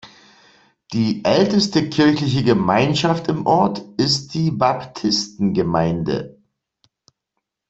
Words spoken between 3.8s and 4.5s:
ist die